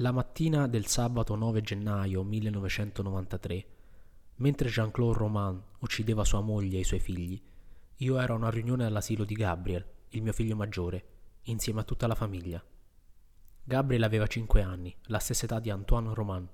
La 0.00 0.12
mattina 0.12 0.68
del 0.68 0.86
sabato 0.86 1.34
9 1.34 1.60
gennaio 1.60 2.22
1993, 2.22 3.66
mentre 4.36 4.68
Jean-Claude 4.68 5.18
Roman 5.18 5.60
uccideva 5.80 6.24
sua 6.24 6.40
moglie 6.40 6.76
e 6.76 6.80
i 6.80 6.84
suoi 6.84 7.00
figli, 7.00 7.42
io 7.96 8.18
ero 8.20 8.34
a 8.34 8.36
una 8.36 8.48
riunione 8.48 8.84
all'asilo 8.84 9.24
di 9.24 9.34
Gabriel, 9.34 9.84
il 10.10 10.22
mio 10.22 10.32
figlio 10.32 10.54
maggiore, 10.54 11.04
insieme 11.46 11.80
a 11.80 11.82
tutta 11.82 12.06
la 12.06 12.14
famiglia. 12.14 12.64
Gabriel 13.64 14.04
aveva 14.04 14.28
5 14.28 14.62
anni, 14.62 14.94
la 15.06 15.18
stessa 15.18 15.46
età 15.46 15.58
di 15.58 15.68
Antoine 15.68 16.14
Roman. 16.14 16.48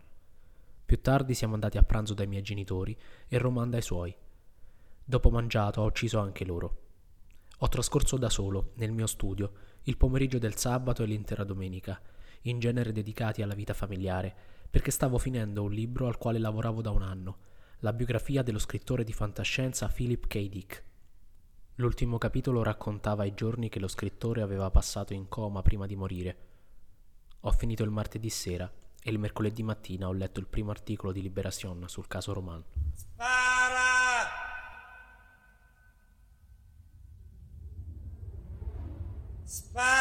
Più 0.86 1.02
tardi 1.02 1.34
siamo 1.34 1.52
andati 1.52 1.76
a 1.76 1.82
pranzo 1.82 2.14
dai 2.14 2.26
miei 2.26 2.40
genitori 2.40 2.96
e 3.29 3.36
Roman 3.36 3.68
dai 3.68 3.82
suoi. 3.82 4.16
Dopo 5.04 5.30
mangiato 5.30 5.82
ho 5.82 5.84
ucciso 5.84 6.18
anche 6.18 6.46
loro. 6.46 6.79
Ho 7.58 7.68
trascorso 7.68 8.16
da 8.16 8.30
solo, 8.30 8.72
nel 8.76 8.92
mio 8.92 9.06
studio, 9.06 9.52
il 9.82 9.98
pomeriggio 9.98 10.38
del 10.38 10.56
sabato 10.56 11.02
e 11.02 11.06
l'intera 11.06 11.45
domenica 11.45 12.00
in 12.46 12.58
genere 12.58 12.92
dedicati 12.92 13.42
alla 13.42 13.54
vita 13.54 13.74
familiare, 13.74 14.34
perché 14.71 14.90
stavo 14.90 15.18
finendo 15.18 15.62
un 15.62 15.72
libro 15.72 16.07
al 16.07 16.18
quale 16.18 16.39
lavoravo 16.39 16.82
da 16.82 16.90
un 16.90 17.02
anno, 17.02 17.39
la 17.79 17.93
biografia 17.93 18.43
dello 18.43 18.58
scrittore 18.58 19.04
di 19.04 19.12
fantascienza 19.12 19.89
Philip 19.89 20.26
K. 20.26 20.49
Dick. 20.49 20.85
L'ultimo 21.76 22.18
capitolo 22.18 22.62
raccontava 22.62 23.25
i 23.25 23.35
giorni 23.35 23.68
che 23.68 23.80
lo 23.80 23.88
scrittore 23.88 24.43
aveva 24.43 24.71
passato 24.71 25.12
in 25.12 25.29
coma 25.29 25.62
prima 25.62 25.86
di 25.86 25.96
morire. 25.96 26.38
Ho 27.40 27.50
finito 27.50 27.82
il 27.82 27.90
martedì 27.90 28.30
sera 28.30 28.71
e 29.02 29.11
il 29.11 29.18
mercoledì 29.18 29.63
mattina 29.63 30.08
ho 30.08 30.13
letto 30.13 30.40
il 30.40 30.46
primo 30.46 30.71
articolo 30.71 31.13
di 31.13 31.21
Liberation 31.21 31.88
sul 31.88 32.06
caso 32.06 32.33
Roman. 32.33 32.64
Spara! 32.94 33.34
Spara! 39.44 39.94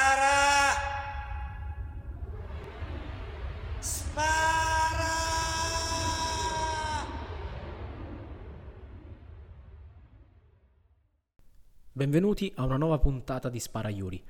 Benvenuti 12.04 12.52
a 12.58 12.66
una 12.66 12.76
nuova 12.76 12.98
puntata 12.98 13.48
di 13.48 13.62
Spara 13.62 13.88
Yuri. 13.88 14.22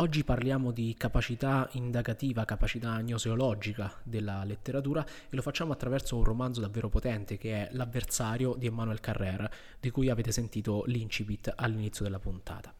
Oggi 0.00 0.22
parliamo 0.22 0.70
di 0.70 0.94
capacità 0.96 1.68
indagativa, 1.72 2.44
capacità 2.44 3.00
gnoseologica 3.00 3.92
della 4.04 4.44
letteratura 4.44 5.04
e 5.04 5.34
lo 5.34 5.42
facciamo 5.42 5.72
attraverso 5.72 6.16
un 6.16 6.22
romanzo 6.22 6.60
davvero 6.60 6.88
potente 6.88 7.36
che 7.36 7.66
è 7.66 7.68
L'avversario 7.72 8.54
di 8.54 8.66
Emmanuel 8.66 9.00
Carrère, 9.00 9.50
di 9.80 9.90
cui 9.90 10.08
avete 10.08 10.30
sentito 10.30 10.84
l'incipit 10.86 11.52
all'inizio 11.56 12.04
della 12.04 12.20
puntata. 12.20 12.72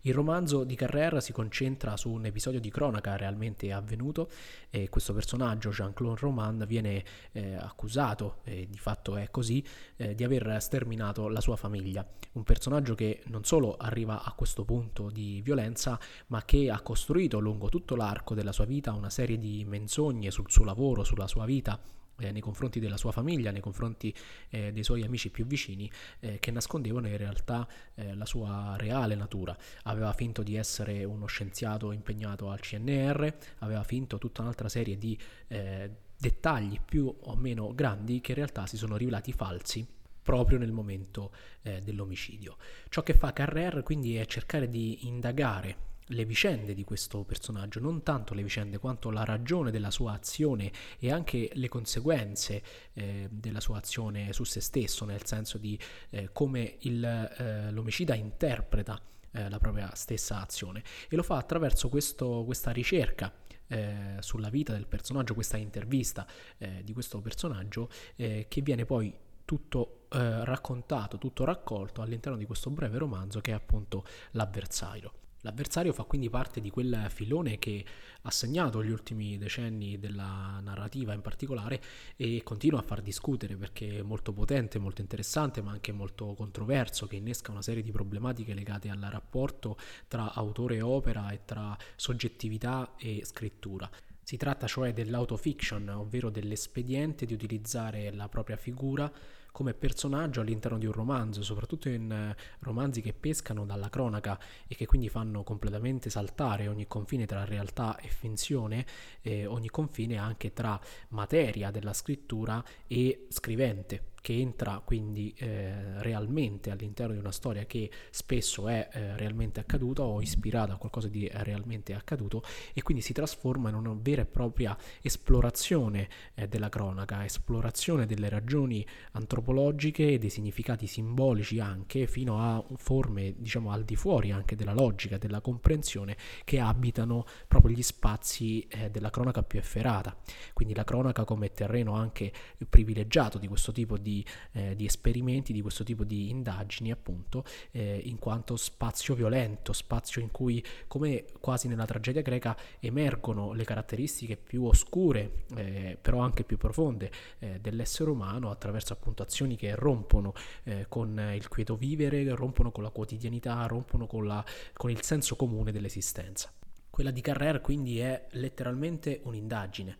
Il 0.00 0.14
romanzo 0.14 0.64
di 0.64 0.74
Carrère 0.74 1.20
si 1.20 1.32
concentra 1.32 1.96
su 1.96 2.10
un 2.10 2.26
episodio 2.26 2.60
di 2.60 2.70
cronaca 2.70 3.16
realmente 3.16 3.72
avvenuto 3.72 4.28
e 4.68 4.88
questo 4.88 5.14
personaggio, 5.14 5.70
Jean-Claude 5.70 6.20
Roman, 6.20 6.64
viene 6.66 7.04
eh, 7.32 7.54
accusato, 7.54 8.40
e 8.44 8.66
di 8.68 8.78
fatto 8.78 9.16
è 9.16 9.30
così, 9.30 9.64
eh, 9.96 10.14
di 10.14 10.24
aver 10.24 10.60
sterminato 10.60 11.28
la 11.28 11.40
sua 11.40 11.56
famiglia. 11.56 12.06
Un 12.32 12.42
personaggio 12.42 12.94
che 12.94 13.22
non 13.26 13.44
solo 13.44 13.76
arriva 13.76 14.22
a 14.24 14.32
questo 14.32 14.64
punto 14.64 15.08
di 15.08 15.40
violenza, 15.42 15.98
ma 16.26 16.44
che 16.44 16.63
ha 16.70 16.80
costruito 16.80 17.38
lungo 17.38 17.68
tutto 17.68 17.96
l'arco 17.96 18.34
della 18.34 18.52
sua 18.52 18.64
vita 18.64 18.92
una 18.92 19.10
serie 19.10 19.38
di 19.38 19.64
menzogne 19.66 20.30
sul 20.30 20.50
suo 20.50 20.64
lavoro, 20.64 21.04
sulla 21.04 21.26
sua 21.26 21.44
vita 21.44 21.80
eh, 22.18 22.32
nei 22.32 22.40
confronti 22.40 22.80
della 22.80 22.96
sua 22.96 23.12
famiglia, 23.12 23.50
nei 23.50 23.60
confronti 23.60 24.14
eh, 24.50 24.72
dei 24.72 24.84
suoi 24.84 25.02
amici 25.02 25.30
più 25.30 25.46
vicini, 25.46 25.90
eh, 26.20 26.38
che 26.38 26.50
nascondevano 26.50 27.08
in 27.08 27.16
realtà 27.16 27.66
eh, 27.94 28.14
la 28.14 28.26
sua 28.26 28.74
reale 28.76 29.14
natura. 29.14 29.56
Aveva 29.84 30.12
finto 30.12 30.42
di 30.42 30.56
essere 30.56 31.04
uno 31.04 31.26
scienziato 31.26 31.92
impegnato 31.92 32.50
al 32.50 32.60
CNR, 32.60 33.34
aveva 33.58 33.82
finto 33.82 34.18
tutta 34.18 34.42
un'altra 34.42 34.68
serie 34.68 34.96
di 34.96 35.18
eh, 35.48 35.90
dettagli 36.16 36.80
più 36.80 37.12
o 37.22 37.36
meno 37.36 37.74
grandi 37.74 38.20
che 38.20 38.30
in 38.32 38.36
realtà 38.36 38.66
si 38.66 38.76
sono 38.76 38.96
rivelati 38.96 39.32
falsi 39.32 39.86
proprio 40.22 40.56
nel 40.58 40.72
momento 40.72 41.32
eh, 41.62 41.80
dell'omicidio. 41.82 42.56
Ciò 42.88 43.02
che 43.02 43.12
fa 43.12 43.32
Carrère 43.32 43.82
quindi 43.82 44.16
è 44.16 44.24
cercare 44.24 44.70
di 44.70 45.06
indagare 45.06 45.92
le 46.08 46.24
vicende 46.24 46.74
di 46.74 46.84
questo 46.84 47.24
personaggio, 47.24 47.80
non 47.80 48.02
tanto 48.02 48.34
le 48.34 48.42
vicende 48.42 48.78
quanto 48.78 49.10
la 49.10 49.24
ragione 49.24 49.70
della 49.70 49.90
sua 49.90 50.12
azione 50.12 50.70
e 50.98 51.10
anche 51.10 51.50
le 51.54 51.68
conseguenze 51.68 52.62
eh, 52.92 53.28
della 53.30 53.60
sua 53.60 53.78
azione 53.78 54.32
su 54.32 54.44
se 54.44 54.60
stesso, 54.60 55.04
nel 55.04 55.24
senso 55.24 55.58
di 55.58 55.78
eh, 56.10 56.30
come 56.32 56.76
il, 56.80 57.04
eh, 57.04 57.70
l'omicida 57.70 58.14
interpreta 58.14 59.00
eh, 59.30 59.48
la 59.48 59.58
propria 59.58 59.94
stessa 59.94 60.40
azione 60.40 60.82
e 61.08 61.16
lo 61.16 61.22
fa 61.22 61.36
attraverso 61.36 61.88
questo, 61.88 62.42
questa 62.44 62.70
ricerca 62.70 63.32
eh, 63.66 64.16
sulla 64.20 64.50
vita 64.50 64.72
del 64.72 64.86
personaggio, 64.86 65.34
questa 65.34 65.56
intervista 65.56 66.26
eh, 66.58 66.82
di 66.84 66.92
questo 66.92 67.20
personaggio 67.20 67.88
che 68.16 68.60
viene 68.62 68.84
poi 68.84 69.12
tutto 69.44 70.06
raccontato, 70.08 71.18
tutto 71.18 71.44
raccolto 71.44 72.00
all'interno 72.00 72.38
di 72.38 72.46
questo 72.46 72.70
breve 72.70 72.98
romanzo 72.98 73.40
che 73.40 73.50
è 73.50 73.54
appunto 73.54 74.04
l'avversario. 74.32 75.23
L'avversario 75.44 75.92
fa 75.92 76.04
quindi 76.04 76.30
parte 76.30 76.62
di 76.62 76.70
quel 76.70 77.06
filone 77.10 77.58
che 77.58 77.84
ha 78.22 78.30
segnato 78.30 78.82
gli 78.82 78.90
ultimi 78.90 79.36
decenni 79.36 79.98
della 79.98 80.58
narrativa 80.62 81.12
in 81.12 81.20
particolare 81.20 81.82
e 82.16 82.42
continua 82.42 82.78
a 82.78 82.82
far 82.82 83.02
discutere 83.02 83.54
perché 83.56 83.98
è 83.98 84.02
molto 84.02 84.32
potente, 84.32 84.78
molto 84.78 85.02
interessante 85.02 85.60
ma 85.60 85.70
anche 85.70 85.92
molto 85.92 86.32
controverso 86.32 87.06
che 87.06 87.16
innesca 87.16 87.50
una 87.50 87.60
serie 87.60 87.82
di 87.82 87.92
problematiche 87.92 88.54
legate 88.54 88.88
al 88.88 89.06
rapporto 89.10 89.76
tra 90.08 90.32
autore 90.32 90.76
e 90.76 90.80
opera 90.80 91.30
e 91.30 91.40
tra 91.44 91.76
soggettività 91.94 92.94
e 92.96 93.20
scrittura. 93.26 93.88
Si 94.22 94.38
tratta 94.38 94.66
cioè 94.66 94.94
dell'autofiction, 94.94 95.86
ovvero 95.90 96.30
dell'espediente 96.30 97.26
di 97.26 97.34
utilizzare 97.34 98.10
la 98.14 98.30
propria 98.30 98.56
figura 98.56 99.12
come 99.54 99.72
personaggio 99.72 100.40
all'interno 100.40 100.78
di 100.78 100.86
un 100.86 100.90
romanzo, 100.90 101.40
soprattutto 101.44 101.88
in 101.88 102.10
eh, 102.10 102.36
romanzi 102.58 103.00
che 103.00 103.12
pescano 103.12 103.64
dalla 103.64 103.88
cronaca 103.88 104.36
e 104.66 104.74
che 104.74 104.84
quindi 104.84 105.08
fanno 105.08 105.44
completamente 105.44 106.10
saltare 106.10 106.66
ogni 106.66 106.88
confine 106.88 107.24
tra 107.24 107.44
realtà 107.44 107.96
e 107.98 108.08
finzione, 108.08 108.84
eh, 109.22 109.46
ogni 109.46 109.70
confine 109.70 110.16
anche 110.16 110.52
tra 110.52 110.78
materia 111.10 111.70
della 111.70 111.92
scrittura 111.92 112.64
e 112.88 113.26
scrivente 113.28 114.12
che 114.24 114.32
entra 114.32 114.80
quindi 114.82 115.34
eh, 115.36 116.00
realmente 116.02 116.70
all'interno 116.70 117.12
di 117.12 117.18
una 117.18 117.30
storia 117.30 117.66
che 117.66 117.90
spesso 118.08 118.68
è 118.68 118.88
eh, 118.90 119.18
realmente 119.18 119.60
accaduta 119.60 120.02
o 120.02 120.22
ispirata 120.22 120.72
a 120.72 120.76
qualcosa 120.78 121.08
di 121.08 121.28
realmente 121.30 121.92
accaduto 121.92 122.42
e 122.72 122.80
quindi 122.80 123.02
si 123.02 123.12
trasforma 123.12 123.68
in 123.68 123.74
una 123.74 123.94
vera 124.00 124.22
e 124.22 124.24
propria 124.24 124.74
esplorazione 125.02 126.08
eh, 126.32 126.48
della 126.48 126.70
cronaca, 126.70 127.22
esplorazione 127.22 128.06
delle 128.06 128.30
ragioni 128.30 128.84
antropologiche 129.12 129.43
e 129.44 130.18
dei 130.18 130.30
significati 130.30 130.86
simbolici 130.86 131.58
anche 131.58 132.06
fino 132.06 132.38
a 132.38 132.64
forme 132.76 133.34
diciamo 133.36 133.70
al 133.70 133.84
di 133.84 133.96
fuori 133.96 134.30
anche 134.30 134.56
della 134.56 134.72
logica, 134.72 135.18
della 135.18 135.40
comprensione 135.40 136.16
che 136.44 136.60
abitano 136.60 137.26
proprio 137.48 137.74
gli 137.74 137.82
spazi 137.82 138.60
eh, 138.68 138.90
della 138.90 139.10
cronaca 139.10 139.42
più 139.42 139.58
efferata. 139.58 140.16
Quindi 140.52 140.74
la 140.74 140.84
cronaca 140.84 141.24
come 141.24 141.50
terreno 141.52 141.94
anche 141.94 142.32
privilegiato 142.68 143.38
di 143.38 143.48
questo 143.48 143.72
tipo 143.72 143.98
di 143.98 144.14
di, 144.14 144.24
eh, 144.52 144.76
di 144.76 144.84
esperimenti, 144.84 145.52
di 145.52 145.62
questo 145.62 145.82
tipo 145.82 146.04
di 146.04 146.30
indagini 146.30 146.92
appunto, 146.92 147.44
eh, 147.72 148.00
in 148.04 148.18
quanto 148.18 148.56
spazio 148.56 149.14
violento, 149.14 149.72
spazio 149.72 150.20
in 150.20 150.30
cui 150.30 150.62
come 150.86 151.24
quasi 151.40 151.66
nella 151.66 151.86
tragedia 151.86 152.22
greca 152.22 152.56
emergono 152.78 153.52
le 153.52 153.64
caratteristiche 153.64 154.36
più 154.36 154.64
oscure, 154.64 155.44
eh, 155.56 155.98
però 156.00 156.18
anche 156.18 156.44
più 156.44 156.58
profonde 156.58 157.10
eh, 157.38 157.58
dell'essere 157.60 158.10
umano 158.10 158.50
attraverso 158.50 158.92
appunto 158.92 159.22
azioni 159.22 159.32
che 159.56 159.74
rompono 159.74 160.32
eh, 160.62 160.86
con 160.88 161.18
il 161.34 161.48
quieto 161.48 161.76
vivere, 161.76 162.34
rompono 162.34 162.70
con 162.70 162.82
la 162.82 162.90
quotidianità, 162.90 163.66
rompono 163.66 164.06
con, 164.06 164.26
la, 164.26 164.44
con 164.72 164.90
il 164.90 165.02
senso 165.02 165.36
comune 165.36 165.72
dell'esistenza. 165.72 166.52
Quella 166.88 167.10
di 167.10 167.20
Carrère 167.20 167.60
quindi 167.60 167.98
è 167.98 168.26
letteralmente 168.30 169.20
un'indagine 169.24 169.96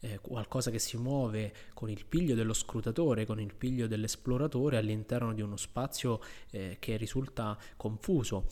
eh, 0.00 0.18
qualcosa 0.20 0.70
che 0.70 0.78
si 0.78 0.96
muove 0.96 1.52
con 1.74 1.90
il 1.90 2.04
piglio 2.06 2.34
dello 2.34 2.52
scrutatore, 2.52 3.26
con 3.26 3.40
il 3.40 3.54
piglio 3.54 3.86
dell'esploratore 3.86 4.76
all'interno 4.76 5.32
di 5.32 5.42
uno 5.42 5.56
spazio 5.56 6.20
eh, 6.50 6.76
che 6.78 6.96
risulta 6.96 7.58
confuso 7.76 8.46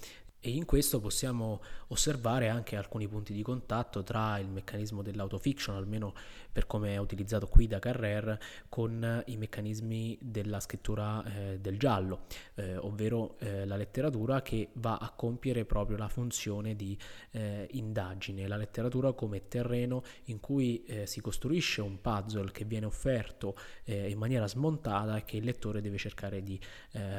e 0.44 0.50
in 0.50 0.66
questo 0.66 1.00
possiamo 1.00 1.62
osservare 1.88 2.50
anche 2.50 2.76
alcuni 2.76 3.08
punti 3.08 3.32
di 3.32 3.40
contatto 3.40 4.02
tra 4.02 4.38
il 4.38 4.50
meccanismo 4.50 5.00
dell'autofiction, 5.00 5.74
almeno 5.74 6.12
per 6.52 6.66
come 6.66 6.92
è 6.92 6.98
utilizzato 6.98 7.46
qui 7.46 7.66
da 7.66 7.78
Carrère, 7.78 8.38
con 8.68 9.22
i 9.24 9.38
meccanismi 9.38 10.18
della 10.20 10.60
scrittura 10.60 11.24
eh, 11.24 11.60
del 11.60 11.78
giallo, 11.78 12.26
eh, 12.56 12.76
ovvero 12.76 13.36
eh, 13.38 13.64
la 13.64 13.76
letteratura 13.76 14.42
che 14.42 14.68
va 14.74 14.98
a 14.98 15.14
compiere 15.16 15.64
proprio 15.64 15.96
la 15.96 16.08
funzione 16.08 16.76
di 16.76 16.94
eh, 17.30 17.66
indagine, 17.70 18.46
la 18.46 18.58
letteratura 18.58 19.14
come 19.14 19.48
terreno 19.48 20.02
in 20.24 20.40
cui 20.40 20.84
eh, 20.84 21.06
si 21.06 21.22
costruisce 21.22 21.80
un 21.80 22.02
puzzle 22.02 22.50
che 22.52 22.66
viene 22.66 22.84
offerto 22.84 23.56
eh, 23.84 24.10
in 24.10 24.18
maniera 24.18 24.46
smontata 24.46 25.16
e 25.16 25.24
che 25.24 25.38
il 25.38 25.44
lettore 25.44 25.80
deve 25.80 25.96
cercare 25.96 26.42
di 26.42 26.60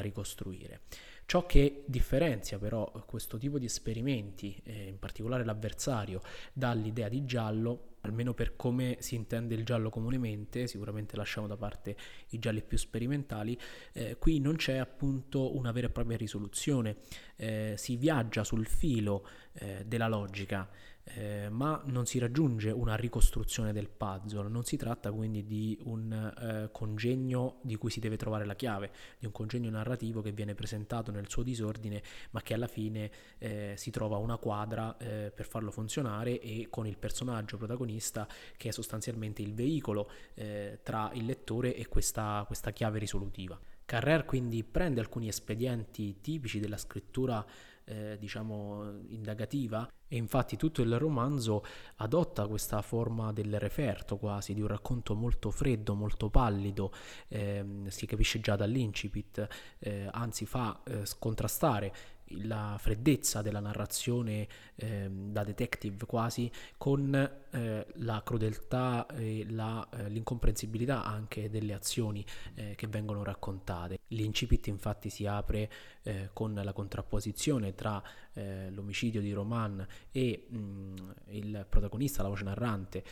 ricostruire. 0.02 0.82
Ciò 1.26 1.46
che 1.46 1.84
differenzia 1.88 2.60
però 2.60 2.92
questo 3.06 3.38
tipo 3.38 3.58
di 3.58 3.66
esperimenti, 3.66 4.60
eh, 4.64 4.88
in 4.88 5.00
particolare 5.00 5.44
l'avversario, 5.44 6.22
dall'idea 6.54 7.10
di 7.10 7.26
giallo 7.26 7.94
almeno 8.06 8.34
per 8.34 8.56
come 8.56 8.98
si 9.00 9.16
intende 9.16 9.56
il 9.56 9.66
giallo 9.66 9.90
comunemente, 9.90 10.68
sicuramente 10.68 11.16
lasciamo 11.18 11.48
da 11.48 11.58
parte 11.58 11.98
i 12.30 12.40
gialli 12.40 12.62
più 12.62 12.78
sperimentali, 12.78 13.60
eh, 13.94 14.18
qui 14.18 14.40
non 14.40 14.56
c'è 14.56 14.78
appunto 14.78 15.56
una 15.58 15.72
vera 15.72 15.88
e 15.88 15.90
propria 15.90 16.16
risoluzione, 16.16 16.98
eh, 17.36 17.74
si 17.78 17.98
viaggia 17.98 18.44
sul 18.44 18.68
filo 18.68 19.28
eh, 19.54 19.84
della 19.86 20.08
logica 20.08 20.70
eh, 21.06 21.50
ma 21.50 21.82
non 21.86 22.06
si 22.06 22.18
raggiunge 22.18 22.72
una 22.72 22.96
ricostruzione 22.96 23.72
del 23.72 23.90
puzzle, 23.90 24.50
non 24.50 24.64
si 24.64 24.76
tratta 24.76 25.12
quindi 25.12 25.46
di 25.46 25.78
un 25.84 26.12
eh, 26.12 26.70
congegno 26.72 27.60
di 27.62 27.76
cui 27.76 27.92
si 27.92 28.00
deve 28.00 28.18
trovare 28.18 28.46
la 28.46 28.56
chiave, 28.56 28.92
di 29.20 29.26
un 29.26 29.32
congegno 29.32 29.70
narrativo 29.70 30.22
che 30.22 30.32
viene 30.32 30.56
presentato 30.56 31.12
nel 31.12 31.30
suo 31.30 31.44
disordine, 31.44 32.02
ma 32.32 32.42
che 32.42 32.54
alla 32.54 32.68
fine 32.68 33.12
eh, 33.38 33.74
si 33.78 33.92
trova 33.92 34.18
una 34.18 34.38
quadra 34.38 34.98
eh, 34.98 35.32
per 35.34 35.46
farlo 35.46 35.72
funzionare 35.72 36.40
e 36.40 36.68
con 36.70 36.88
il 36.88 36.98
personaggio 36.98 37.58
protagonista 37.58 38.28
che 38.58 38.70
è 38.70 38.72
sostanzialmente 38.72 39.42
il 39.42 39.54
veicolo 39.54 40.10
eh, 40.34 40.80
tra 40.82 41.12
il 41.14 41.26
lettore 41.26 41.76
e 41.76 41.88
questa, 41.88 42.44
questa 42.48 42.72
chiave 42.72 43.00
risolutiva. 43.00 43.60
Carrer 43.86 44.26
quindi 44.26 44.64
prende 44.64 45.00
alcuni 45.00 45.28
espedienti 45.28 46.20
tipici 46.20 46.60
della 46.60 46.78
scrittura 46.78 47.46
eh, 47.86 48.18
diciamo 48.18 49.02
indagativa 49.10 49.88
e 50.08 50.18
infatti 50.18 50.58
tutto 50.58 50.82
il 50.82 50.98
romanzo 50.98 51.64
adotta 51.98 52.48
questa 52.48 52.82
forma 52.82 53.32
del 53.32 53.60
referto 53.60 54.18
quasi, 54.18 54.54
di 54.54 54.62
un 54.62 54.68
racconto 54.68 55.16
molto 55.16 55.52
freddo, 55.52 55.94
molto 55.94 56.30
pallido, 56.30 56.92
eh, 57.28 57.64
si 57.88 58.06
capisce 58.06 58.40
già 58.40 58.56
dall'incipit, 58.56 59.48
eh, 59.80 60.08
anzi 60.12 60.46
fa 60.46 60.82
eh, 60.84 61.06
scontrastare 61.06 61.94
la 62.30 62.76
freddezza 62.80 63.42
della 63.42 63.60
narrazione 63.60 64.48
eh, 64.76 65.10
da 65.10 65.44
detective 65.44 66.06
quasi 66.06 66.52
con 66.78 67.14
eh, 67.14 67.88
la 67.94 68.22
crudeltà 68.24 69.06
e 69.08 69.46
la, 69.50 69.88
eh, 69.92 70.10
l'incomprensibilità 70.10 71.04
anche 71.04 71.50
delle 71.50 71.74
azioni 71.74 72.26
eh, 72.56 72.74
che 72.76 72.88
vengono 72.88 73.24
raccontate. 73.24 74.00
L'incipit 74.08 74.68
infatti 74.68 75.10
si 75.10 75.26
apre 75.26 75.72
eh, 76.04 76.30
con 76.34 76.54
la 76.54 76.74
contrapposizione 76.74 77.76
tra 77.76 78.02
eh, 78.34 78.70
l'omicidio 78.72 79.22
di 79.22 79.32
Roman 79.32 79.86
e 80.12 80.46
mh, 80.48 80.58
mm, 80.58 80.96
il 81.30 81.66
protagonista, 81.70 82.24
la 82.24 82.30
voce 82.30 82.44
narrante, 82.44 83.04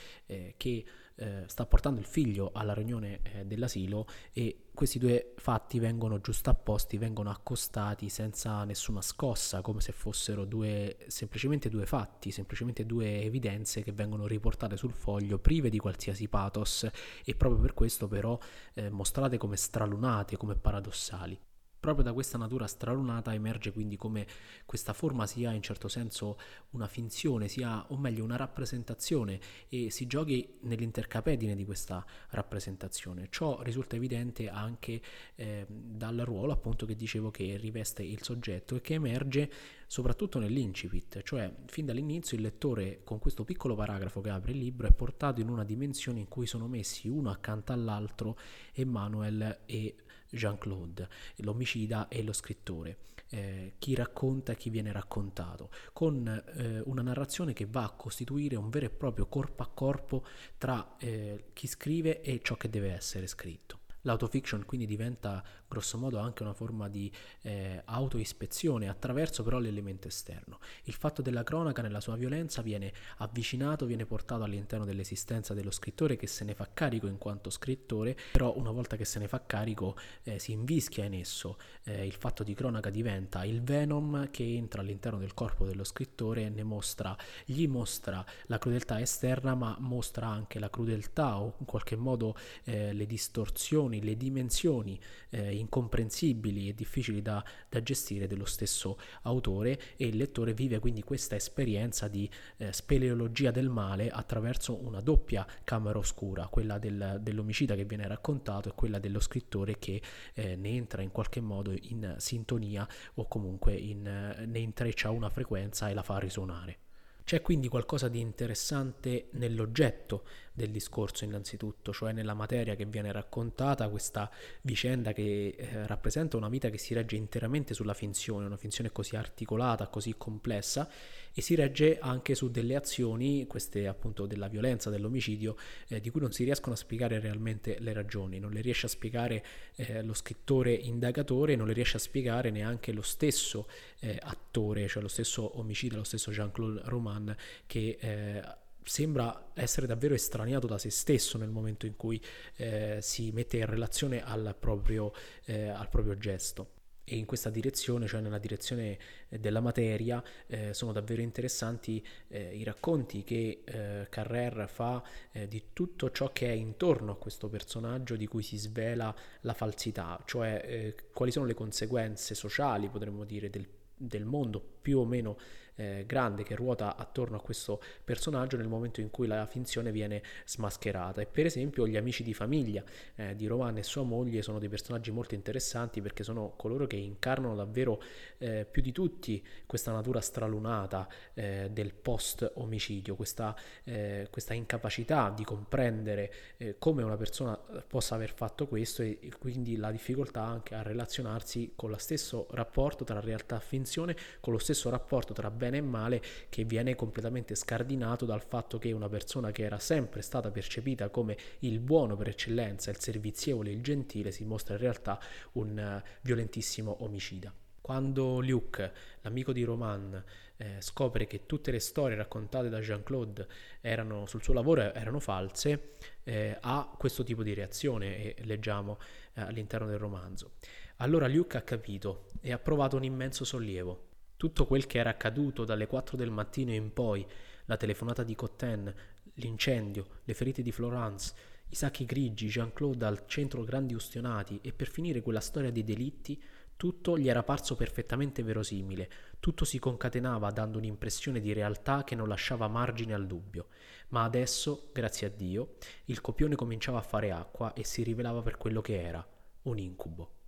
che 0.57 0.85
eh, 1.15 1.43
sta 1.47 1.65
portando 1.65 1.99
il 1.99 2.05
figlio 2.05 2.51
alla 2.53 2.73
riunione 2.73 3.19
eh, 3.23 3.45
dell'asilo 3.45 4.07
e 4.31 4.65
questi 4.73 4.97
due 4.97 5.33
fatti 5.37 5.79
vengono 5.79 6.19
giustapposti, 6.19 6.97
vengono 6.97 7.29
accostati 7.29 8.09
senza 8.09 8.63
nessuna 8.63 9.01
scossa, 9.01 9.61
come 9.61 9.81
se 9.81 9.91
fossero 9.91 10.45
due, 10.45 10.97
semplicemente 11.07 11.69
due 11.69 11.85
fatti, 11.85 12.31
semplicemente 12.31 12.85
due 12.85 13.21
evidenze 13.21 13.83
che 13.83 13.91
vengono 13.91 14.25
riportate 14.25 14.75
sul 14.75 14.93
foglio, 14.93 15.37
prive 15.37 15.69
di 15.69 15.77
qualsiasi 15.77 16.27
pathos 16.27 16.87
e 17.23 17.35
proprio 17.35 17.61
per 17.61 17.73
questo 17.73 18.07
però 18.07 18.37
eh, 18.73 18.89
mostrate 18.89 19.37
come 19.37 19.57
stralunate, 19.57 20.37
come 20.37 20.55
paradossali. 20.55 21.39
Proprio 21.83 22.05
da 22.05 22.13
questa 22.13 22.37
natura 22.37 22.65
stralunata 22.65 23.33
emerge 23.33 23.73
quindi 23.73 23.97
come 23.97 24.25
questa 24.65 24.93
forma 24.93 25.27
sia 25.27 25.51
in 25.51 25.61
certo 25.61 25.89
senso 25.89 26.37
una 26.69 26.87
finzione, 26.87 27.49
sia 27.49 27.83
o 27.89 27.97
meglio 27.97 28.23
una 28.23 28.37
rappresentazione 28.37 29.37
e 29.67 29.89
si 29.91 30.07
giochi 30.07 30.59
nell'intercapedine 30.61 31.57
di 31.57 31.65
questa 31.65 32.05
rappresentazione. 32.29 33.27
Ciò 33.29 33.61
risulta 33.63 33.97
evidente 33.97 34.47
anche 34.47 35.01
eh, 35.35 35.65
dal 35.67 36.19
ruolo 36.19 36.53
appunto 36.53 36.85
che 36.85 36.95
dicevo 36.95 37.31
che 37.31 37.57
riveste 37.57 38.01
il 38.01 38.23
soggetto 38.23 38.77
e 38.77 38.81
che 38.81 38.93
emerge 38.93 39.51
soprattutto 39.85 40.39
nell'incipit, 40.39 41.21
cioè 41.23 41.53
fin 41.65 41.85
dall'inizio 41.85 42.37
il 42.37 42.43
lettore 42.43 43.01
con 43.03 43.19
questo 43.19 43.43
piccolo 43.43 43.75
paragrafo 43.75 44.21
che 44.21 44.29
apre 44.29 44.53
il 44.53 44.59
libro 44.59 44.87
è 44.87 44.93
portato 44.93 45.41
in 45.41 45.49
una 45.49 45.65
dimensione 45.65 46.19
in 46.19 46.29
cui 46.29 46.47
sono 46.47 46.69
messi 46.69 47.09
uno 47.09 47.29
accanto 47.29 47.73
all'altro 47.73 48.37
Emmanuel 48.71 49.59
e 49.65 49.95
Jean-Claude, 50.33 51.07
l'omicida 51.37 52.07
e 52.07 52.23
lo 52.23 52.33
scrittore, 52.33 52.97
eh, 53.29 53.73
chi 53.79 53.95
racconta 53.95 54.51
e 54.51 54.57
chi 54.57 54.69
viene 54.69 54.91
raccontato, 54.91 55.69
con 55.93 56.27
eh, 56.27 56.81
una 56.85 57.01
narrazione 57.01 57.53
che 57.53 57.65
va 57.65 57.83
a 57.83 57.91
costituire 57.91 58.55
un 58.55 58.69
vero 58.69 58.85
e 58.87 58.89
proprio 58.89 59.27
corpo 59.27 59.63
a 59.63 59.69
corpo 59.73 60.25
tra 60.57 60.95
eh, 60.97 61.45
chi 61.53 61.67
scrive 61.67 62.21
e 62.21 62.41
ciò 62.43 62.55
che 62.55 62.69
deve 62.69 62.91
essere 62.91 63.27
scritto. 63.27 63.72
L'autofiction 64.03 64.63
quindi 64.65 64.85
diventa 64.85 65.43
grossomodo 65.67 66.19
anche 66.19 66.43
una 66.43 66.53
forma 66.53 66.87
di 66.87 67.11
eh, 67.41 67.81
autoispezione 67.85 68.87
attraverso 68.87 69.43
però 69.43 69.59
l'elemento 69.59 70.07
esterno. 70.07 70.59
Il 70.83 70.93
fatto 70.93 71.21
della 71.21 71.43
cronaca 71.43 71.81
nella 71.81 71.99
sua 71.99 72.15
violenza 72.15 72.61
viene 72.61 72.93
avvicinato, 73.17 73.85
viene 73.85 74.05
portato 74.05 74.43
all'interno 74.43 74.85
dell'esistenza 74.85 75.53
dello 75.53 75.71
scrittore 75.71 76.15
che 76.15 76.27
se 76.27 76.43
ne 76.43 76.53
fa 76.53 76.69
carico 76.73 77.07
in 77.07 77.17
quanto 77.17 77.49
scrittore, 77.49 78.15
però 78.31 78.55
una 78.55 78.71
volta 78.71 78.95
che 78.95 79.05
se 79.05 79.19
ne 79.19 79.27
fa 79.27 79.45
carico 79.45 79.95
eh, 80.23 80.37
si 80.37 80.51
invischia 80.51 81.05
in 81.05 81.15
esso. 81.15 81.57
Eh, 81.83 82.05
il 82.05 82.13
fatto 82.13 82.43
di 82.43 82.53
cronaca 82.53 82.89
diventa 82.89 83.43
il 83.45 83.63
venom 83.63 84.29
che 84.29 84.43
entra 84.43 84.81
all'interno 84.81 85.17
del 85.17 85.33
corpo 85.33 85.65
dello 85.65 85.83
scrittore 85.83 86.43
e 86.43 86.49
ne 86.49 86.63
mostra, 86.63 87.15
gli 87.45 87.67
mostra 87.67 88.23
la 88.45 88.57
crudeltà 88.57 88.99
esterna 88.99 89.55
ma 89.55 89.75
mostra 89.79 90.27
anche 90.27 90.59
la 90.59 90.69
crudeltà 90.69 91.39
o 91.39 91.55
in 91.59 91.65
qualche 91.65 91.95
modo 91.95 92.35
eh, 92.63 92.93
le 92.93 93.05
distorsioni, 93.05 93.92
le 94.01 94.15
dimensioni 94.17 94.99
eh, 95.29 95.55
incomprensibili 95.55 96.69
e 96.69 96.73
difficili 96.73 97.21
da, 97.21 97.43
da, 97.69 97.81
gestire 97.81 98.27
dello 98.27 98.45
stesso 98.45 98.97
autore 99.23 99.79
e 99.97 100.07
il 100.07 100.17
lettore 100.17 100.53
vive 100.53 100.79
quindi 100.79 101.03
questa 101.03 101.35
esperienza 101.35 102.07
di 102.07 102.29
eh, 102.57 102.71
speleologia 102.71 103.51
del 103.51 103.69
male 103.69 104.09
attraverso 104.09 104.75
una 104.83 105.01
doppia 105.01 105.45
camera 105.63 105.97
oscura, 105.97 106.47
quella 106.47 106.77
del, 106.77 107.19
dell'omicida 107.21 107.75
che 107.75 107.85
viene 107.85 108.07
raccontato 108.07 108.69
e 108.69 108.73
quella 108.75 108.99
dello 108.99 109.19
scrittore 109.19 109.77
che 109.79 110.01
eh, 110.33 110.55
ne 110.55 110.69
entra 110.69 111.01
in 111.01 111.11
qualche 111.11 111.41
modo 111.41 111.71
in 111.71 112.15
sintonia 112.17 112.87
o 113.15 113.27
comunque 113.27 113.73
in, 113.73 114.01
ne 114.01 114.59
intreccia 114.59 115.09
una 115.09 115.29
frequenza 115.29 115.89
e 115.89 115.93
la 115.93 116.03
fa 116.03 116.19
risuonare. 116.19 116.77
C'è 117.23 117.41
quindi 117.41 117.69
qualcosa 117.69 118.09
di 118.09 118.19
interessante 118.19 119.29
nell'oggetto 119.31 120.25
del 120.53 120.69
discorso 120.69 121.25
innanzitutto, 121.25 121.91
cioè 121.91 122.11
nella 122.11 122.35
materia 122.35 122.75
che 122.75 122.85
viene 122.85 123.11
raccontata, 123.11 123.89
questa 123.89 124.29
vicenda 124.61 125.11
che 125.11 125.55
eh, 125.57 125.87
rappresenta 125.87 126.37
una 126.37 126.49
vita 126.49 126.69
che 126.69 126.77
si 126.77 126.93
regge 126.93 127.15
interamente 127.15 127.73
sulla 127.73 127.95
finzione, 127.95 128.45
una 128.45 128.57
finzione 128.57 128.91
così 128.91 129.15
articolata, 129.15 129.87
così 129.87 130.13
complessa 130.15 130.87
e 131.33 131.41
si 131.41 131.55
regge 131.55 131.97
anche 131.99 132.35
su 132.35 132.51
delle 132.51 132.75
azioni, 132.75 133.47
queste 133.47 133.87
appunto 133.87 134.27
della 134.27 134.47
violenza, 134.47 134.91
dell'omicidio, 134.91 135.55
eh, 135.87 135.99
di 135.99 136.11
cui 136.11 136.21
non 136.21 136.31
si 136.31 136.43
riescono 136.43 136.75
a 136.75 136.77
spiegare 136.77 137.19
realmente 137.19 137.77
le 137.79 137.93
ragioni, 137.93 138.37
non 138.37 138.51
le 138.51 138.61
riesce 138.61 138.85
a 138.85 138.89
spiegare 138.89 139.43
eh, 139.75 140.03
lo 140.03 140.13
scrittore 140.13 140.71
indagatore, 140.73 141.55
non 141.55 141.65
le 141.65 141.73
riesce 141.73 141.97
a 141.97 141.99
spiegare 141.99 142.51
neanche 142.51 142.91
lo 142.91 143.01
stesso 143.01 143.67
eh, 143.99 144.19
attore, 144.21 144.87
cioè 144.87 145.01
lo 145.01 145.07
stesso 145.07 145.57
omicida, 145.57 145.95
lo 145.95 146.03
stesso 146.03 146.31
Jean-Claude 146.31 146.81
Roman 146.85 147.35
che 147.65 147.97
eh, 147.99 148.61
sembra 148.83 149.51
essere 149.53 149.87
davvero 149.87 150.13
estraniato 150.13 150.67
da 150.67 150.77
se 150.77 150.89
stesso 150.89 151.37
nel 151.37 151.49
momento 151.49 151.85
in 151.85 151.95
cui 151.95 152.21
eh, 152.57 152.99
si 153.01 153.31
mette 153.31 153.57
in 153.57 153.65
relazione 153.65 154.23
al 154.23 154.55
proprio, 154.59 155.13
eh, 155.45 155.67
al 155.69 155.89
proprio 155.89 156.17
gesto. 156.17 156.81
E 157.05 157.17
in 157.17 157.25
questa 157.25 157.49
direzione, 157.49 158.07
cioè 158.07 158.21
nella 158.21 158.37
direzione 158.37 158.97
eh, 159.27 159.37
della 159.37 159.59
materia, 159.59 160.23
eh, 160.47 160.73
sono 160.73 160.93
davvero 160.93 161.21
interessanti 161.21 162.05
eh, 162.29 162.55
i 162.55 162.63
racconti 162.63 163.23
che 163.25 163.63
eh, 163.65 164.07
Carrer 164.09 164.69
fa 164.69 165.03
eh, 165.33 165.49
di 165.49 165.65
tutto 165.73 166.11
ciò 166.11 166.31
che 166.31 166.47
è 166.47 166.53
intorno 166.53 167.11
a 167.11 167.17
questo 167.17 167.49
personaggio 167.49 168.15
di 168.15 168.25
cui 168.25 168.41
si 168.41 168.55
svela 168.55 169.13
la 169.41 169.53
falsità, 169.53 170.21
cioè 170.25 170.61
eh, 170.65 170.95
quali 171.11 171.31
sono 171.31 171.45
le 171.45 171.53
conseguenze 171.53 172.35
sociali, 172.35 172.87
potremmo 172.87 173.25
dire, 173.25 173.49
del, 173.49 173.67
del 173.97 174.23
mondo 174.23 174.61
più 174.81 174.99
o 174.99 175.05
meno 175.05 175.37
eh, 175.75 176.03
grande 176.05 176.43
che 176.43 176.55
ruota 176.55 176.95
attorno 176.95 177.37
a 177.37 177.41
questo 177.41 177.81
personaggio 178.03 178.57
nel 178.57 178.67
momento 178.67 179.01
in 179.01 179.09
cui 179.09 179.27
la 179.27 179.45
finzione 179.45 179.91
viene 179.91 180.21
smascherata. 180.45 181.21
E 181.21 181.25
per 181.25 181.45
esempio 181.45 181.87
gli 181.87 181.97
amici 181.97 182.23
di 182.23 182.33
famiglia 182.33 182.83
eh, 183.15 183.35
di 183.35 183.47
Roman 183.47 183.77
e 183.77 183.83
sua 183.83 184.03
moglie 184.03 184.41
sono 184.41 184.59
dei 184.59 184.69
personaggi 184.69 185.11
molto 185.11 185.35
interessanti 185.35 186.01
perché 186.01 186.23
sono 186.23 186.53
coloro 186.55 186.87
che 186.87 186.95
incarnano 186.95 187.55
davvero 187.55 188.01
eh, 188.37 188.65
più 188.69 188.81
di 188.81 188.91
tutti 188.91 189.43
questa 189.65 189.91
natura 189.91 190.21
stralunata 190.21 191.07
eh, 191.33 191.69
del 191.71 191.93
post-omicidio, 191.93 193.15
questa, 193.15 193.55
eh, 193.83 194.27
questa, 194.29 194.53
incapacità 194.53 195.31
di 195.35 195.43
comprendere 195.43 196.33
eh, 196.57 196.75
come 196.77 197.03
una 197.03 197.17
persona 197.17 197.57
possa 197.87 198.15
aver 198.15 198.33
fatto 198.33 198.67
questo 198.67 199.01
e, 199.01 199.17
e 199.21 199.31
quindi 199.39 199.77
la 199.77 199.91
difficoltà 199.91 200.43
anche 200.43 200.75
a 200.75 200.81
relazionarsi 200.81 201.73
con 201.75 201.89
lo 201.89 201.97
stesso 201.97 202.47
rapporto 202.51 203.03
tra 203.03 203.19
realtà 203.19 203.57
e 203.57 203.61
finzione, 203.61 204.15
con 204.39 204.53
lo 204.53 204.59
stesso 204.59 204.89
rapporto 204.89 205.33
tra 205.33 205.49
bene 205.63 205.77
e 205.77 205.81
male 205.81 206.21
che 206.49 206.65
viene 206.65 206.93
completamente 206.95 207.55
scardinato 207.55 208.25
dal 208.25 208.43
fatto 208.43 208.77
che 208.77 208.91
una 208.91 209.07
persona 209.07 209.51
che 209.51 209.63
era 209.63 209.79
sempre 209.79 210.21
stata 210.21 210.51
percepita 210.51 211.07
come 211.09 211.37
il 211.59 211.79
buono 211.79 212.17
per 212.17 212.27
eccellenza, 212.27 212.91
il 212.91 212.99
servizievole, 212.99 213.71
il 213.71 213.81
gentile, 213.81 214.31
si 214.31 214.43
mostra 214.43 214.73
in 214.73 214.81
realtà 214.81 215.17
un 215.53 216.01
uh, 216.03 216.09
violentissimo 216.21 217.03
omicida. 217.03 217.53
Quando 217.79 218.41
Luke, 218.41 218.91
l'amico 219.21 219.51
di 219.51 219.63
Roman, 219.63 220.23
eh, 220.57 220.75
scopre 220.79 221.27
che 221.27 221.45
tutte 221.45 221.71
le 221.71 221.79
storie 221.79 222.15
raccontate 222.15 222.69
da 222.69 222.79
Jean-Claude 222.79 223.47
erano, 223.81 224.25
sul 224.25 224.41
suo 224.41 224.53
lavoro 224.53 224.93
erano 224.93 225.19
false, 225.19 225.91
eh, 226.23 226.57
ha 226.59 226.93
questo 226.97 227.23
tipo 227.23 227.43
di 227.43 227.53
reazione 227.53 228.35
e 228.35 228.43
leggiamo 228.45 228.99
eh, 229.33 229.41
all'interno 229.41 229.87
del 229.87 229.97
romanzo. 229.97 230.51
Allora 230.97 231.27
Luke 231.27 231.57
ha 231.57 231.61
capito 231.61 232.29
e 232.39 232.53
ha 232.53 232.59
provato 232.59 232.95
un 232.95 233.03
immenso 233.03 233.43
sollievo. 233.43 234.11
Tutto 234.35 234.65
quel 234.65 234.85
che 234.85 234.97
era 234.97 235.11
accaduto 235.11 235.65
dalle 235.65 235.87
4 235.87 236.17
del 236.17 236.31
mattino 236.31 236.71
in 236.71 236.91
poi, 236.91 237.25
la 237.65 237.77
telefonata 237.77 238.23
di 238.23 238.35
Cotten, 238.35 238.93
l'incendio, 239.35 240.19
le 240.23 240.33
ferite 240.33 240.61
di 240.61 240.71
Florence, 240.71 241.33
i 241.69 241.75
sacchi 241.75 242.05
grigi, 242.05 242.49
Jean-Claude 242.49 243.05
al 243.05 243.23
centro 243.25 243.63
grandi 243.63 243.93
ustionati 243.93 244.59
e 244.61 244.73
per 244.73 244.87
finire 244.87 245.21
quella 245.21 245.39
storia 245.39 245.71
dei 245.71 245.83
delitti, 245.83 246.41
tutto 246.75 247.17
gli 247.17 247.29
era 247.29 247.43
parso 247.43 247.75
perfettamente 247.75 248.43
verosimile, 248.43 249.09
tutto 249.39 249.63
si 249.63 249.79
concatenava 249.79 250.51
dando 250.51 250.77
un'impressione 250.77 251.39
di 251.39 251.53
realtà 251.53 252.03
che 252.03 252.15
non 252.15 252.27
lasciava 252.27 252.67
margine 252.67 253.13
al 253.13 253.25
dubbio. 253.25 253.67
Ma 254.09 254.23
adesso, 254.23 254.89
grazie 254.91 255.27
a 255.27 255.29
Dio, 255.29 255.75
il 256.05 256.21
copione 256.21 256.55
cominciava 256.55 256.99
a 256.99 257.03
fare 257.03 257.31
acqua 257.31 257.73
e 257.73 257.83
si 257.83 258.03
rivelava 258.03 258.41
per 258.41 258.57
quello 258.57 258.81
che 258.81 259.01
era, 259.01 259.25
un 259.63 259.77
incubo. 259.79 260.42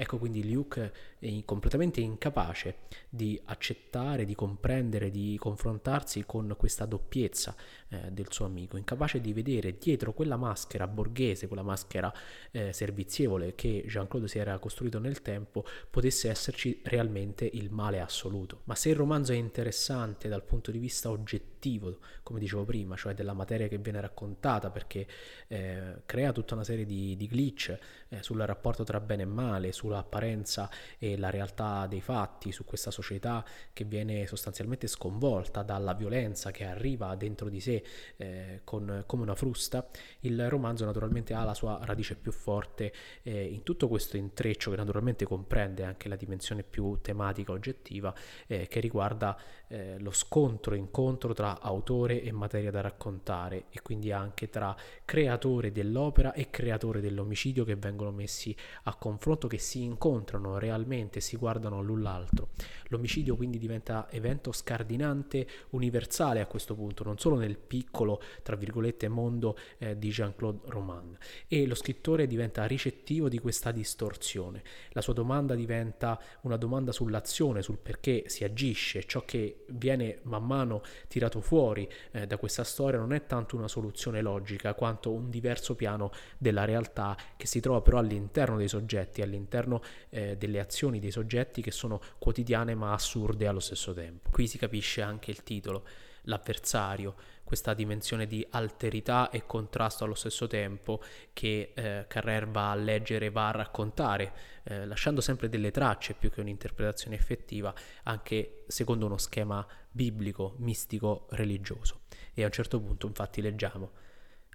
Ecco 0.00 0.16
quindi 0.16 0.50
Luke 0.50 0.92
è 1.18 1.42
completamente 1.44 2.00
incapace 2.00 2.76
di 3.06 3.38
accettare, 3.44 4.24
di 4.24 4.34
comprendere, 4.34 5.10
di 5.10 5.36
confrontarsi 5.38 6.24
con 6.24 6.54
questa 6.56 6.86
doppiezza 6.86 7.54
eh, 7.90 8.10
del 8.10 8.32
suo 8.32 8.46
amico, 8.46 8.78
incapace 8.78 9.20
di 9.20 9.34
vedere 9.34 9.76
dietro 9.76 10.14
quella 10.14 10.38
maschera 10.38 10.86
borghese, 10.86 11.48
quella 11.48 11.62
maschera 11.62 12.10
eh, 12.50 12.72
servizievole 12.72 13.54
che 13.54 13.84
Jean-Claude 13.86 14.26
si 14.26 14.38
era 14.38 14.58
costruito 14.58 14.98
nel 14.98 15.20
tempo, 15.20 15.66
potesse 15.90 16.30
esserci 16.30 16.80
realmente 16.84 17.44
il 17.52 17.70
male 17.70 18.00
assoluto. 18.00 18.62
Ma 18.64 18.76
se 18.76 18.88
il 18.88 18.96
romanzo 18.96 19.32
è 19.32 19.36
interessante 19.36 20.28
dal 20.28 20.44
punto 20.44 20.70
di 20.70 20.78
vista 20.78 21.10
oggettivo, 21.10 21.98
come 22.22 22.40
dicevo 22.40 22.64
prima, 22.64 22.96
cioè 22.96 23.12
della 23.12 23.34
materia 23.34 23.68
che 23.68 23.76
viene 23.76 24.00
raccontata, 24.00 24.70
perché 24.70 25.06
eh, 25.48 25.96
crea 26.06 26.32
tutta 26.32 26.54
una 26.54 26.64
serie 26.64 26.86
di, 26.86 27.16
di 27.16 27.28
glitch 27.28 27.78
eh, 28.08 28.22
sul 28.22 28.40
rapporto 28.40 28.82
tra 28.82 28.98
bene 28.98 29.24
e 29.24 29.26
male, 29.26 29.72
su 29.72 29.88
sull'apparenza 29.90 30.70
e 30.98 31.18
la 31.18 31.30
realtà 31.30 31.86
dei 31.86 32.00
fatti, 32.00 32.52
su 32.52 32.64
questa 32.64 32.90
società 32.90 33.44
che 33.72 33.84
viene 33.84 34.26
sostanzialmente 34.26 34.86
sconvolta 34.86 35.62
dalla 35.62 35.94
violenza 35.94 36.50
che 36.50 36.64
arriva 36.64 37.14
dentro 37.16 37.48
di 37.48 37.60
sé 37.60 37.82
eh, 38.16 38.60
con, 38.64 39.02
come 39.06 39.22
una 39.22 39.34
frusta, 39.34 39.88
il 40.20 40.48
romanzo 40.48 40.84
naturalmente 40.84 41.34
ha 41.34 41.44
la 41.44 41.54
sua 41.54 41.80
radice 41.82 42.14
più 42.14 42.32
forte 42.32 42.92
eh, 43.22 43.44
in 43.44 43.62
tutto 43.62 43.88
questo 43.88 44.16
intreccio 44.16 44.70
che 44.70 44.76
naturalmente 44.76 45.24
comprende 45.24 45.84
anche 45.84 46.08
la 46.08 46.16
dimensione 46.16 46.62
più 46.62 46.98
tematica 47.02 47.52
oggettiva 47.52 48.14
eh, 48.46 48.68
che 48.68 48.80
riguarda 48.80 49.36
eh, 49.70 49.98
lo 50.00 50.10
scontro, 50.10 50.74
incontro 50.74 51.32
tra 51.32 51.60
autore 51.60 52.22
e 52.22 52.32
materia 52.32 52.72
da 52.72 52.80
raccontare 52.80 53.66
e 53.70 53.80
quindi 53.82 54.10
anche 54.10 54.48
tra 54.48 54.76
creatore 55.04 55.70
dell'opera 55.70 56.32
e 56.32 56.50
creatore 56.50 57.00
dell'omicidio 57.00 57.64
che 57.64 57.76
vengono 57.76 58.10
messi 58.10 58.54
a 58.84 58.94
confronto, 58.96 59.46
che 59.46 59.58
si 59.58 59.82
incontrano 59.82 60.58
realmente, 60.58 61.20
si 61.20 61.36
guardano 61.36 61.82
l'un 61.82 62.02
l'altro. 62.02 62.48
L'omicidio 62.88 63.36
quindi 63.36 63.58
diventa 63.58 64.10
evento 64.10 64.50
scardinante 64.50 65.46
universale 65.70 66.40
a 66.40 66.46
questo 66.46 66.74
punto, 66.74 67.04
non 67.04 67.18
solo 67.18 67.36
nel 67.36 67.56
piccolo, 67.56 68.20
tra 68.42 68.56
virgolette, 68.56 69.08
mondo 69.08 69.56
eh, 69.78 69.96
di 69.96 70.10
Jean-Claude 70.10 70.62
Roman. 70.64 71.16
E 71.46 71.66
lo 71.66 71.76
scrittore 71.76 72.26
diventa 72.26 72.64
ricettivo 72.64 73.28
di 73.28 73.38
questa 73.38 73.70
distorsione. 73.70 74.62
La 74.90 75.00
sua 75.00 75.12
domanda 75.12 75.54
diventa 75.54 76.20
una 76.42 76.56
domanda 76.56 76.90
sull'azione, 76.90 77.62
sul 77.62 77.78
perché 77.78 78.24
si 78.26 78.42
agisce, 78.42 79.04
ciò 79.04 79.24
che 79.24 79.59
viene 79.72 80.18
man 80.22 80.44
mano 80.44 80.82
tirato 81.08 81.40
fuori 81.40 81.88
eh, 82.12 82.26
da 82.26 82.36
questa 82.36 82.64
storia 82.64 82.98
non 82.98 83.12
è 83.12 83.26
tanto 83.26 83.56
una 83.56 83.68
soluzione 83.68 84.20
logica 84.20 84.74
quanto 84.74 85.12
un 85.12 85.30
diverso 85.30 85.74
piano 85.74 86.10
della 86.38 86.64
realtà 86.64 87.16
che 87.36 87.46
si 87.46 87.60
trova 87.60 87.80
però 87.80 87.98
all'interno 87.98 88.56
dei 88.56 88.68
soggetti, 88.68 89.22
all'interno 89.22 89.82
eh, 90.10 90.36
delle 90.36 90.60
azioni 90.60 90.98
dei 90.98 91.10
soggetti 91.10 91.62
che 91.62 91.70
sono 91.70 92.00
quotidiane 92.18 92.74
ma 92.74 92.92
assurde 92.92 93.46
allo 93.46 93.60
stesso 93.60 93.92
tempo. 93.92 94.30
Qui 94.30 94.46
si 94.46 94.58
capisce 94.58 95.02
anche 95.02 95.30
il 95.30 95.42
titolo, 95.42 95.84
l'avversario, 96.22 97.14
questa 97.50 97.74
dimensione 97.74 98.28
di 98.28 98.46
alterità 98.50 99.28
e 99.30 99.44
contrasto 99.44 100.04
allo 100.04 100.14
stesso 100.14 100.46
tempo 100.46 101.02
che 101.32 101.72
eh, 101.74 102.04
Carrer 102.06 102.48
va 102.48 102.70
a 102.70 102.76
leggere, 102.76 103.30
va 103.30 103.48
a 103.48 103.50
raccontare, 103.50 104.32
eh, 104.62 104.86
lasciando 104.86 105.20
sempre 105.20 105.48
delle 105.48 105.72
tracce 105.72 106.14
più 106.14 106.30
che 106.30 106.40
un'interpretazione 106.40 107.16
effettiva, 107.16 107.74
anche 108.04 108.62
secondo 108.68 109.06
uno 109.06 109.18
schema 109.18 109.66
biblico, 109.90 110.54
mistico, 110.58 111.26
religioso. 111.30 112.02
E 112.34 112.42
a 112.42 112.46
un 112.46 112.52
certo 112.52 112.80
punto 112.80 113.08
infatti 113.08 113.40
leggiamo, 113.40 113.90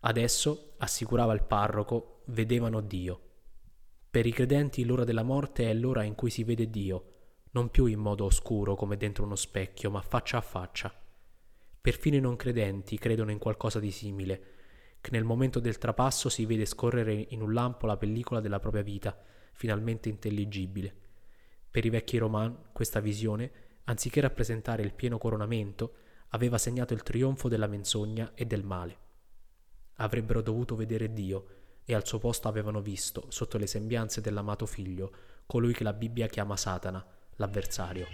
adesso, 0.01 0.75
assicurava 0.77 1.33
il 1.33 1.43
parroco, 1.43 2.21
vedevano 2.27 2.79
Dio. 2.79 3.19
Per 4.09 4.25
i 4.25 4.31
credenti 4.31 4.85
l'ora 4.85 5.03
della 5.03 5.23
morte 5.23 5.69
è 5.69 5.73
l'ora 5.73 6.03
in 6.03 6.15
cui 6.15 6.29
si 6.29 6.45
vede 6.45 6.69
Dio, 6.69 7.11
non 7.51 7.69
più 7.69 7.87
in 7.87 7.99
modo 7.99 8.23
oscuro 8.23 8.75
come 8.75 8.95
dentro 8.95 9.25
uno 9.25 9.35
specchio, 9.35 9.91
ma 9.91 10.01
faccia 10.01 10.37
a 10.37 10.41
faccia. 10.41 11.04
Perfino 11.85 12.15
i 12.15 12.19
non 12.19 12.35
credenti 12.35 12.97
credono 12.97 13.29
in 13.29 13.37
qualcosa 13.37 13.79
di 13.79 13.91
simile, 13.91 14.41
che 14.99 15.11
nel 15.11 15.23
momento 15.23 15.59
del 15.59 15.77
trapasso 15.77 16.29
si 16.29 16.43
vede 16.47 16.65
scorrere 16.65 17.27
in 17.29 17.43
un 17.43 17.53
lampo 17.53 17.85
la 17.85 17.95
pellicola 17.95 18.39
della 18.39 18.59
propria 18.59 18.81
vita, 18.81 19.15
finalmente 19.53 20.09
intelligibile. 20.09 20.91
Per 21.69 21.85
i 21.85 21.91
vecchi 21.91 22.17
romani 22.17 22.57
questa 22.73 22.99
visione, 23.01 23.51
anziché 23.83 24.19
rappresentare 24.19 24.81
il 24.81 24.95
pieno 24.95 25.19
coronamento, 25.19 25.93
aveva 26.29 26.57
segnato 26.57 26.95
il 26.95 27.03
trionfo 27.03 27.49
della 27.49 27.67
menzogna 27.67 28.31
e 28.33 28.47
del 28.47 28.63
male. 28.63 28.97
Avrebbero 29.97 30.41
dovuto 30.41 30.75
vedere 30.75 31.13
Dio, 31.13 31.45
e 31.85 31.93
al 31.93 32.07
suo 32.07 32.17
posto 32.17 32.47
avevano 32.47 32.81
visto, 32.81 33.25
sotto 33.29 33.59
le 33.59 33.67
sembianze 33.67 34.21
dell'amato 34.21 34.65
figlio, 34.65 35.13
colui 35.45 35.71
che 35.71 35.83
la 35.83 35.93
Bibbia 35.93 36.25
chiama 36.25 36.57
Satana, 36.57 37.05
l'avversario. 37.35 38.07